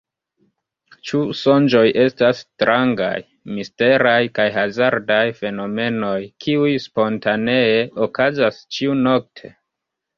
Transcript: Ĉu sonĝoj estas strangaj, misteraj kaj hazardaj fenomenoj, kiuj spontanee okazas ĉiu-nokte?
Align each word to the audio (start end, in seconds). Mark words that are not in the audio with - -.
Ĉu 1.09 1.19
sonĝoj 1.39 1.83
estas 2.05 2.39
strangaj, 2.45 3.11
misteraj 3.59 4.15
kaj 4.41 4.49
hazardaj 4.57 5.21
fenomenoj, 5.45 6.19
kiuj 6.47 6.75
spontanee 6.91 7.81
okazas 8.11 8.63
ĉiu-nokte? 8.77 9.59